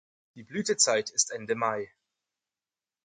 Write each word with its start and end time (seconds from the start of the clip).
Die 0.33 0.41
Blütezeit 0.41 1.11
ist 1.11 1.29
Ende 1.29 1.53
Mai. 1.53 1.93